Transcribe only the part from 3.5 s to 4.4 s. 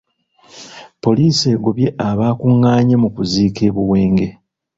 e Buwenge.